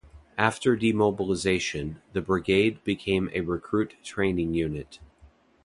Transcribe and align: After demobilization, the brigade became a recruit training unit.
After 0.39 0.75
demobilization, 0.75 2.01
the 2.13 2.23
brigade 2.23 2.83
became 2.83 3.29
a 3.33 3.41
recruit 3.41 3.97
training 4.03 4.55
unit. 4.55 4.97